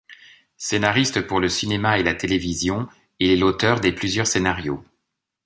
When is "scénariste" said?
0.57-1.27